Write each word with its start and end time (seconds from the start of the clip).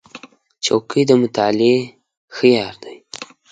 چوکۍ 0.65 1.01
د 1.07 1.11
مطالعې 1.21 1.77
ښه 2.33 2.45
یار 2.57 2.75
دی. 2.83 2.95